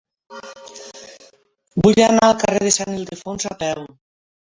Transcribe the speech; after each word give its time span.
Vull 1.87 2.01
anar 2.05 2.29
al 2.29 2.33
carrer 2.45 2.63
de 2.69 2.73
Sant 2.79 2.95
Ildefons 2.95 3.47
a 3.51 3.53
peu. 3.61 3.85